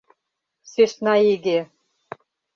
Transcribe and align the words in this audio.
Сӧсна 0.71 1.15
иге... 1.33 1.59